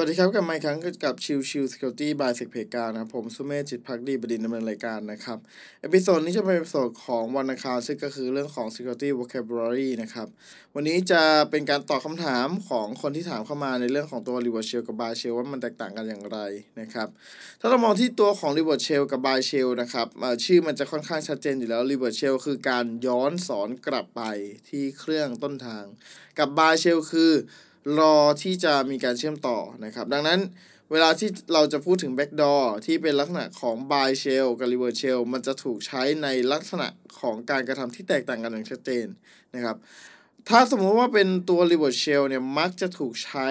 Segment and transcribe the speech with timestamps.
[0.00, 5.38] สวัสดีครับ กลับมาอีกครั้งกับชิวชิว Security by s e c p e g a นะครับผมสุเมธจิตภักดีบดินทร์ดำเนินรายการนะครับ
[5.80, 10.28] episode นี้จะเป็น episode ของวันอังคารซึ่งก็คือเรื่องของ Security Vocabulary นะครับ
[10.74, 16.38] วันนี้จะเป็นการตอบคำถามของคนที่ถามเข้ามาในเรื่องของตัว Reverse Shell กับ Bind Shell ว่ามันแตกต่างกันอย่างไร
[16.80, 17.08] นะครับ
[17.60, 20.06] ถ้าเรามองที่ตัวของ Reverse Shell กับ Bind Shell นะครับ
[20.44, 24.22] ชื่อมันจะค่อนข้างชัดเจนอยู่แล้ว Reverse Shell คือการย้อนศรกลับไป
[24.68, 25.84] ที่เครื่องต้นทาง
[26.38, 27.32] กับ Bind Shell คือ
[27.98, 30.40] รอที่จะมีการเชื่อมต่อนะครับ ดังนั้น
[30.92, 36.88] เวลาที่เราจะพูดถึง backdoor ที่เป็นลักษณะของ bind shell กับ reverse shell มันจะถูกใช้ในลักษณะ
[37.20, 39.06] ของการกระทำที่แตกต่างกันอย่างชัดเจน
[39.54, 39.76] นะครับ
[40.50, 43.48] ถ้าสมมติว่าเป็นตัว reverse shell เนี่ย มักจะถูกใช้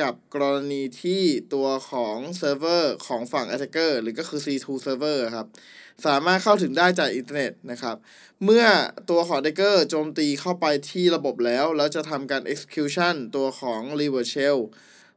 [0.00, 1.22] กับกรณีที่
[1.54, 5.46] ตัวของเซิร์ฟเวอร์ของฝั่ง attacker หรือก็คือ C2 server ครับ
[6.06, 7.96] สามารถเข้าถึงได้จากอินเทอร์เน็ตนะครับ
[8.44, 8.64] เมื่อ
[9.10, 14.58] ตัวของ attacker โจมตีเข้าไปที่ระบบแล้ว แล้วจะทำการ execution ตัวของ reverse shell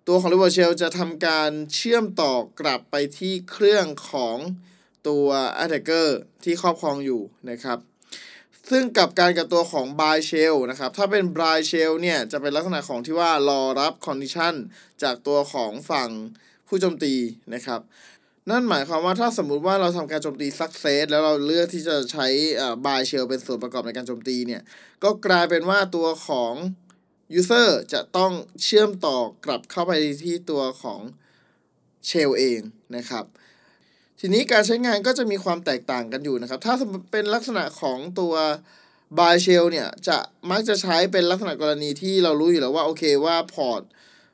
[0.07, 4.37] ตัวของ reverse shell จะทำการเชื่อมต่อกลับไปที่เครื่องของ
[5.07, 5.27] ตัว
[5.63, 6.07] attacker
[6.43, 7.90] ที่ครอบครองอยู่นะครับ
[8.69, 14.53] ซึ่งกับการกับตัวของ buy shell นะครับ ถ้าเป็น buy shell เนี่ย จะเป็นลักษณะของที่ว่ารอรับ condition
[15.03, 16.09] จากตัวของฝั่ง
[16.67, 17.13] ผู้โจมตี
[17.53, 17.81] นะครับ
[18.49, 22.27] นั่นหมายความว่าถ้าสมมุติว่าเราทำการโจมตี success แล้วเราเลือกที่จะใช้
[22.59, 24.61] อ่า buy shell เป็นส่วนประกอบในการโจมตีเนี่ย
[25.03, 26.53] ก็กลายเป็นว่าตัวของ
[27.39, 28.31] user จะต้อง
[28.63, 29.91] เชื่อมต่อกลับเข้าไป
[30.23, 31.01] ที่ตัวของ
[32.09, 32.59] shell เอง
[32.95, 33.25] นะครับ
[34.23, 36.73] ทีนี้การใช้งานก็จะมีความแตกต่างกันอยู่นะครับ ถ้า
[37.11, 38.33] เป็นลักษณะของตัว
[39.17, 40.17] buy shell เนี่ยจะ
[40.51, 43.81] มักจะใช้เป็นลักษณะกรณีที่เรารู้อยู่แล้วว่าโอเคว่าพอร์ต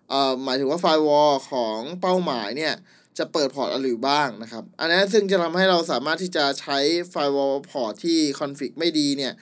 [0.10, 2.74] เอ่อหมายถึงว่า firewall ของเป้าหมายเนี่ย
[3.18, 6.78] จะเปิด port อะไรอยู่บ้างนะครับ อันนั้นซึ่งจะทำให้เราสามารถที่จะใช้
[7.10, 9.34] firewall port ที่ config ไม่ดีเนี่ย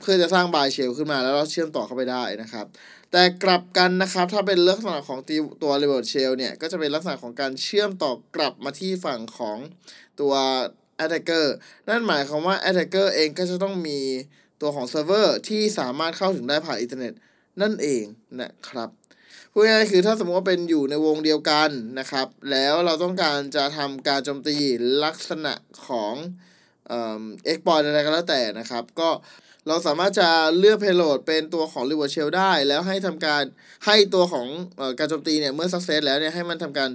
[0.00, 2.66] เพื่อจะสร้าง bind shell ขึ้นมาแล้วเราเชื่อมต่อเข้าไปได้นะครับ
[3.12, 9.58] แต่กลับกันนะครับ ถ้าเป็นลักษณะของตีตัว reverse shell เนี่ย ก็จะเป็นลักษณะของการเชื่อมต่อกลับมาที่ฝั่งของ
[10.20, 10.34] ตัว
[11.04, 11.46] attacker
[11.88, 14.00] นั่นหมายความว่า attacker เองก็จะต้องมี
[14.60, 17.14] ตัวของเซิร์ฟเวอร์ที่สามารถเข้าถึงได้ผ่านอินเทอร์เน็ต
[17.60, 18.04] นั่นเอง
[18.40, 18.90] นะครับ
[19.52, 24.56] พูดง่ายๆคือถ้าสมมติว่าเป็นอยู่ในวงเดียวกันนะครับ แล้วเราต้องการจะทำการโจมตี
[25.04, 25.52] ลักษณะ
[25.86, 26.14] ของ
[26.88, 29.10] เอ่อ exploit อะไรก็แล้วแต่นะครับ ก็
[29.68, 30.28] เราสามารถจะ
[30.58, 33.42] เลือก payload เป็นตัวของ r e v e r s h e l l ได้ แล้วให้ทำการ
[33.86, 34.46] ให้ตัวของ
[34.80, 36.90] อการโจมตีเนี่ย เมื่อ success แล้วเนี่ย ให้มันทำการ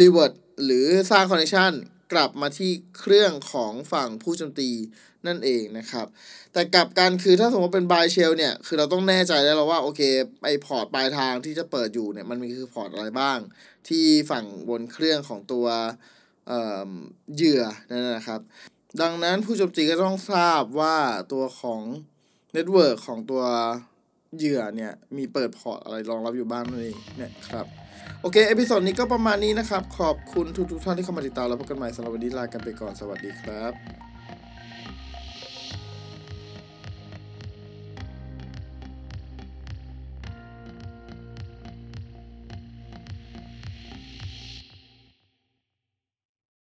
[0.00, 0.32] revert
[0.64, 1.72] หรือสร้าง connection
[2.12, 4.70] กลับมาที่เครื่องของฝั่งผู้โจมตี
[5.26, 6.06] นั่นเองนะครับ
[6.52, 10.00] แต่กลับกันคือถ้าสมมติเป็น bind shell เนี่ย คือเราต้องแน่ใจได้แล้วว่า โอเค
[10.44, 13.38] ไอ port ปลายทางที่จะเปิดอยู่เนี่ย มันมีคือ port อะไรบ้าง
[13.88, 15.66] ที่ฝั่งบนเครื่องของตัว
[16.48, 16.90] เอ่อ
[17.34, 18.40] เหยื่อนั่นนะครับ
[19.00, 20.96] ดังนั้นผู้โจมตีก็ต้องทราบว่า
[21.32, 21.82] ตัวของ
[22.52, 23.42] network ของตัว
[24.36, 27.66] เหยื่อเนี่ย มีเปิด port อะไรรองรับอยู่บ้างนั่นเองเนี่ยครับ
[28.22, 34.15] โอเค episode นี้ก็ประมาณนี้นะครับ ขอบคุณทุกๆท่านที่เข้ามาติดตามแล้วพบกันใหม่สำหรับวันนี้ลากันไปก่อนสวัสดีครับ